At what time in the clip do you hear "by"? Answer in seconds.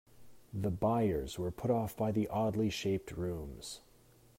1.95-2.11